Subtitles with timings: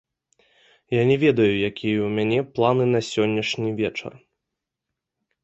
[0.95, 4.13] Я не ведаю, якія ў мяне планы на сённяшні вечар.